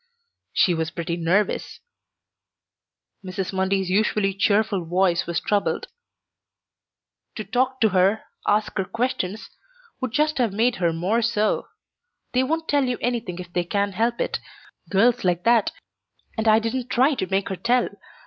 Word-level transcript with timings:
"She 0.51 0.73
was 0.73 0.89
pretty 0.89 1.15
nervous." 1.15 1.79
Mrs. 3.23 3.53
Mundy's 3.53 3.91
usually 3.91 4.33
cheerful 4.33 4.83
voice 4.83 5.27
was 5.27 5.39
troubled. 5.39 5.89
"To 7.35 7.43
talk 7.43 7.79
to 7.81 7.89
her, 7.89 8.23
ask 8.47 8.75
her 8.79 8.85
questions, 8.85 9.51
would 9.99 10.11
just 10.11 10.39
have 10.39 10.53
made 10.53 10.77
her 10.77 10.91
more 10.91 11.21
so. 11.21 11.67
They 12.33 12.41
won't 12.41 12.67
tell 12.67 12.85
you 12.85 12.97
anything 12.99 13.37
if 13.37 13.53
they 13.53 13.63
can 13.63 13.91
help 13.91 14.19
it 14.19 14.39
girls 14.89 15.23
like 15.23 15.43
that 15.43 15.71
and 16.35 16.47
I 16.47 16.57
didn't 16.57 16.89
try 16.89 17.13
to 17.13 17.27
make 17.29 17.49
her 17.49 17.55
tell. 17.55 17.89